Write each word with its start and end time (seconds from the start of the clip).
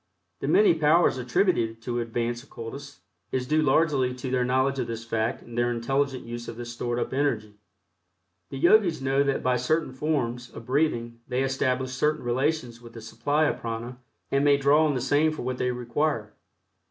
The 0.39 0.47
many 0.47 0.73
powers 0.73 1.19
attributed 1.19 1.79
to 1.83 1.99
advanced 1.99 2.43
occultists 2.45 3.01
is 3.31 3.45
due 3.45 3.61
largely 3.61 4.15
to 4.15 4.31
their 4.31 4.43
knowledge 4.43 4.79
of 4.79 4.87
this 4.87 5.05
fact 5.05 5.43
and 5.43 5.55
their 5.55 5.69
intelligent 5.69 6.25
use 6.25 6.47
of 6.47 6.57
this 6.57 6.73
stored 6.73 6.97
up 6.97 7.13
energy. 7.13 7.59
The 8.49 8.57
Yogis 8.57 8.99
know 8.99 9.21
that 9.21 9.43
by 9.43 9.57
certain 9.57 9.93
forms 9.93 10.49
of 10.49 10.65
breathing 10.65 11.19
they 11.27 11.43
establish 11.43 11.91
certain 11.91 12.23
relations 12.25 12.81
with 12.81 12.93
the 12.93 13.01
supply 13.01 13.45
of 13.45 13.59
prana 13.59 13.99
and 14.31 14.43
may 14.43 14.57
draw 14.57 14.87
on 14.87 14.95
the 14.95 15.01
same 15.01 15.31
for 15.33 15.43
what 15.43 15.59
they 15.59 15.69
require. 15.69 16.33